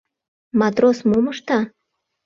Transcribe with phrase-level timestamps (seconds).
[0.59, 1.59] Матрос мом ышта?